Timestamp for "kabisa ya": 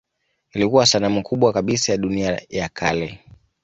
1.53-1.97